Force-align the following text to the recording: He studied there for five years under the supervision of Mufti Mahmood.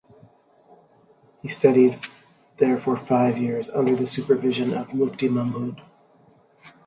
He 1.43 1.47
studied 1.47 1.95
there 2.57 2.79
for 2.79 2.97
five 2.97 3.37
years 3.37 3.69
under 3.69 3.95
the 3.95 4.07
supervision 4.07 4.73
of 4.73 4.95
Mufti 4.95 5.29
Mahmood. 5.29 5.79